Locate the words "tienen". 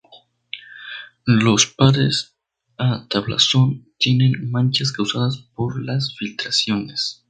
3.99-4.49